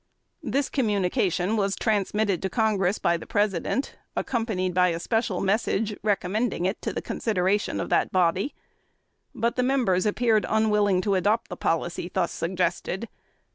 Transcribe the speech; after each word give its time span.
This 0.41 0.67
communication 0.67 1.55
was 1.57 1.75
transmitted 1.75 2.41
to 2.41 2.49
Congress 2.49 2.97
by 2.97 3.17
the 3.17 3.27
President, 3.27 3.99
accompanied 4.15 4.73
by 4.73 4.87
a 4.87 4.99
special 4.99 5.41
message, 5.41 5.95
recommending 6.01 6.65
it 6.65 6.81
to 6.81 6.91
the 6.91 7.03
consideration 7.03 7.79
of 7.79 7.89
that 7.89 8.11
body; 8.11 8.55
but 9.35 9.57
the 9.57 9.61
members 9.61 10.07
appeared 10.07 10.47
unwilling 10.49 11.01
to 11.01 11.13
adopt 11.13 11.49
the 11.49 11.55
policy 11.55 12.09
thus 12.11 12.31
suggested. 12.31 13.09